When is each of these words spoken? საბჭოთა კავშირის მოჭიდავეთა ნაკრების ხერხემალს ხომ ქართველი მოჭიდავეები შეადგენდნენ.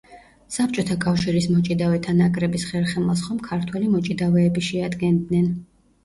საბჭოთა 0.53 0.95
კავშირის 1.01 1.47
მოჭიდავეთა 1.55 2.15
ნაკრების 2.21 2.65
ხერხემალს 2.69 3.21
ხომ 3.25 3.41
ქართველი 3.49 3.91
მოჭიდავეები 3.97 4.65
შეადგენდნენ. 4.69 5.45